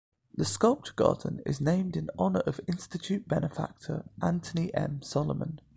[0.33, 5.03] The sculpture garden is named in honor of Institute benefactor Anthony M.
[5.03, 5.61] Solomon.